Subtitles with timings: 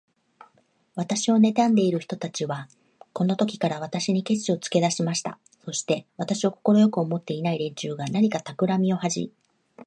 [0.95, 2.67] 私をねたんでいる人たちは、
[3.13, 5.37] このときから、私にケチをつけだしました。
[5.63, 9.39] そして、私を快く思っていない連中が、何かたくらみをはじめたようです。